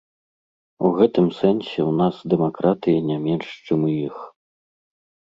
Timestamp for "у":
0.87-0.89, 3.89-3.91